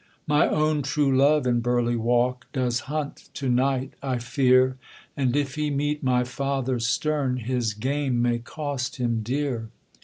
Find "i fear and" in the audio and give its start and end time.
4.01-5.35